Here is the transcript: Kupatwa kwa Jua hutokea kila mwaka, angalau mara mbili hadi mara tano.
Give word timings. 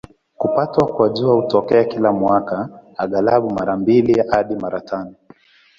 Kupatwa 0.37 0.85
kwa 0.87 1.09
Jua 1.09 1.33
hutokea 1.35 1.83
kila 1.83 2.11
mwaka, 2.11 2.69
angalau 2.97 3.49
mara 3.49 3.77
mbili 3.77 4.23
hadi 4.31 4.55
mara 4.55 4.81
tano. 4.81 5.15